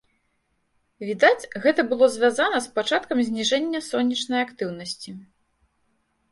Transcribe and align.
Відаць, 1.09 1.47
гэта 1.65 1.81
было 1.91 2.09
звязана 2.15 2.63
з 2.67 2.73
пачаткам 2.79 3.23
зніжэння 3.29 3.85
сонечнай 3.91 4.41
актыўнасці. 4.49 5.19